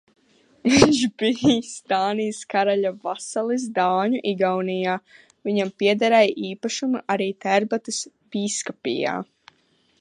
[0.75, 4.97] Viņš bijs Dānijas karaļa vasalis Dāņu Igaunijā,
[5.49, 8.05] viņam piederēja īpašumi arī Tērbatas
[8.37, 9.17] bīskapijā.